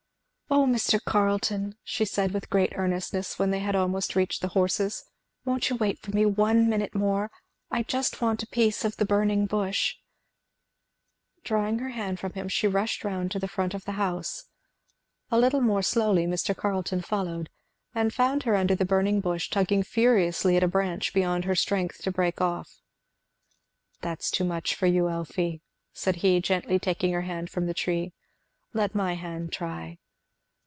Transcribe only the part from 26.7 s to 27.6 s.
taking her hand